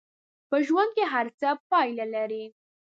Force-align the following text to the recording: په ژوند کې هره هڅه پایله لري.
په 0.49 0.57
ژوند 0.67 0.89
کې 0.95 1.03
هره 1.11 1.31
هڅه 1.33 1.49
پایله 1.69 2.05
لري. 2.15 2.43